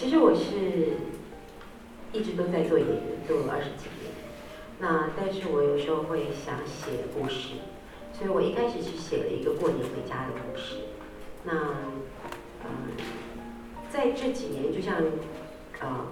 [0.00, 0.96] 其实我是
[2.10, 2.96] 一直都在做演员，
[3.28, 4.10] 做了二十几年。
[4.78, 7.60] 那但是我有时候会想写故事，
[8.14, 10.76] 所以我一开始是写了一个过年回家的故事。
[11.44, 11.52] 那
[12.64, 12.96] 嗯，
[13.90, 15.02] 在这几年，就像
[15.82, 16.06] 嗯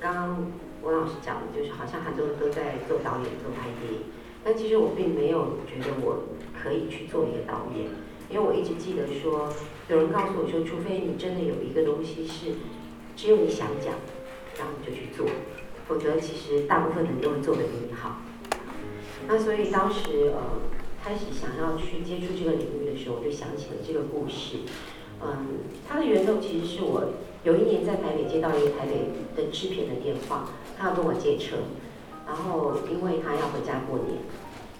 [0.00, 4.06] 刚刚王老师讲的，就是好像很多人都在做导演、做拍电影，
[4.42, 6.22] 但其实我并没有觉得我
[6.58, 7.88] 可以去做一个导演，
[8.30, 9.52] 因为我一直记得说，
[9.90, 12.54] 有人告诉我说，除非你真的有一个东西是
[13.16, 13.94] 只有你想讲，
[14.58, 15.26] 然后你就去做，
[15.88, 18.18] 否则其实大部分人都会做的比你好。
[19.26, 20.60] 那所以当时呃
[21.02, 24.58] 开始想要去接触这个领域的时候，我就想起了这个故事。
[25.22, 31.56] 嗯，它的源头其实是我有一年在台北接到一个台北的制片的电话，他要跟我借车，
[32.26, 34.20] 然后因为他要回家过年。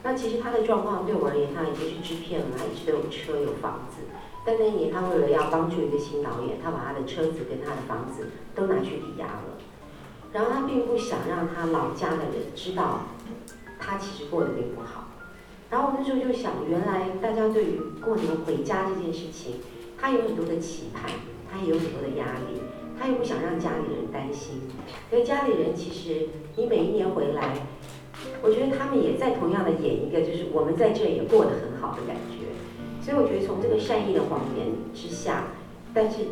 [0.02, 4.04] 那其实他的状况对我而言，他已经是制片了，他一直都有车有房子。
[4.46, 9.58] 但那一年他为了要帮助一个新导演，他把他的车子跟他的房子都拿去抵押了。
[10.32, 13.00] 然后他并不想让他老家的人知道，
[13.80, 15.08] 他其实过得并不好。
[15.68, 19.56] 然后我那时候就想，原来大家对于过年回家这件事情，
[19.98, 21.10] 他有很多的期盼，
[21.50, 22.60] 他也有很多的压力，
[22.96, 24.60] 他又不想让家里人担心。
[25.10, 27.66] 因为家里人其实你每一年回来，
[28.42, 32.46] 我觉得他们也在同样的演一个，就是我们在这也过得很好的感觉。
[33.06, 35.44] 所以我觉得从这个善意的谎言之下，
[35.94, 36.26] 但是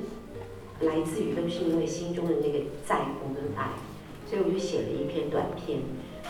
[0.80, 3.70] 来自于都是因为心中的那个在乎跟爱，
[4.26, 5.78] 所以我就写了一篇短片。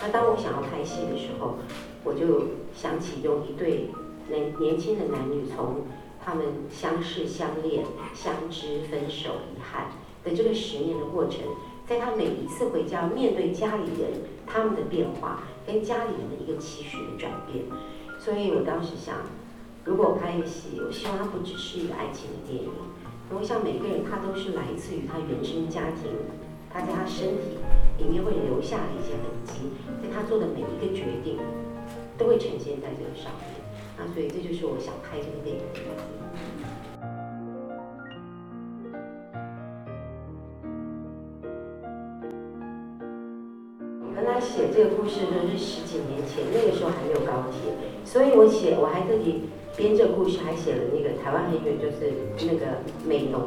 [0.03, 1.55] 那当我想要拍戏的时候，
[2.05, 3.89] 我就想起用一对
[4.29, 5.87] 年年轻的男女，从
[6.23, 9.93] 他们相识、相恋、相知、分手、遗憾
[10.25, 11.41] 的这个十年的过程，
[11.89, 17.65] 在他每一次回家面对家里人他们的变化，跟家里人的一个期许的转变。
[18.19, 19.17] 所以我当时想。
[19.85, 22.71] 如果拍一个戏，我希望它不只是一个爱情的电影。
[23.31, 26.11] 我想每个人他都是来自于他原生家庭，
[26.73, 27.59] 他在他身体
[27.99, 29.69] 里面会留下的一些痕迹，
[30.01, 31.39] 在他做的每一个决定，
[32.17, 33.45] 都会呈现在这个上面。
[33.99, 35.85] 那所以这就是我想拍这个电影原。
[44.25, 49.51] 来写这个故事的是十几年前，那个时候还没有高铁，所以我写我还自己。
[49.77, 52.13] 编这个故事还写了那个台湾很远，就是
[52.47, 53.43] 那个美浓，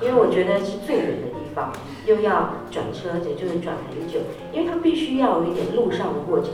[0.00, 1.72] 因为我觉得是最远的地方，
[2.06, 4.20] 又要转车，也就是转很久，
[4.52, 6.52] 因为它必须要有一点路上的过程。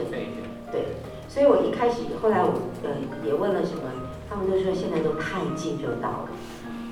[0.73, 0.85] 对，
[1.29, 2.53] 所以我一开始，后来我
[2.83, 2.91] 呃
[3.27, 3.83] 也问了什么，
[4.31, 6.29] 他们都说现在都太近就到了，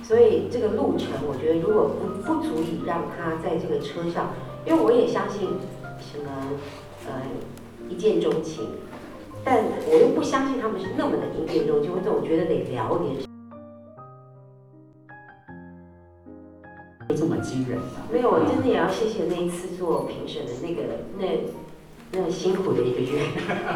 [0.03, 4.35] 所以这个路程我觉得如果不不足以让他在这个车上，
[4.67, 5.49] 因为我也相信
[6.01, 6.31] 什么
[7.07, 7.23] 呃
[7.89, 8.69] 一见钟情。
[9.47, 13.15] 但我又不相信他们是那么的一见钟情，我总觉得得聊点。
[17.17, 17.79] 这么惊人
[18.13, 20.83] 没有，我真的也要谢谢那一次做评审的那个
[21.17, 21.25] 那
[22.11, 23.23] 那辛苦的一个月，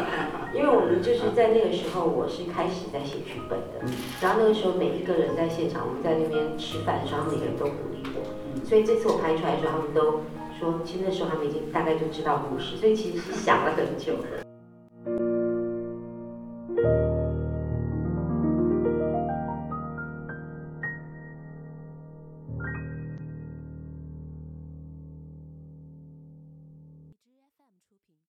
[0.53, 3.79] 因为我们就是在那个时候，我是开始在写剧本的，
[4.21, 8.19] 然后那个时候每一个人在现场，我们在那边吃饭的时候，每个人都鼓励我，
[8.67, 10.19] 所以这次我拍出来的时候，他们都
[10.59, 14.50] 说，其实那时候他们已经大概就知道故事，所以其实是想了很久的。